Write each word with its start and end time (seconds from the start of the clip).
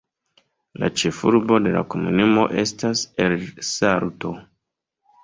La 0.83 0.87
ĉefurbo 1.01 1.59
de 1.65 1.73
la 1.75 1.83
komunumo 1.95 2.45
estas 2.63 3.05
El 3.27 3.37
Salto. 3.73 4.33